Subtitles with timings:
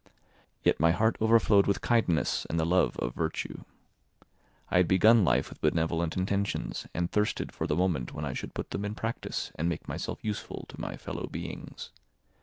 [0.63, 3.65] Yet my heart overflowed with kindness and the love of virtue.
[4.71, 8.55] I had begun life with benevolent intentions and thirsted for the moment when I should
[8.55, 11.91] put them in practice and make myself useful to my fellow beings.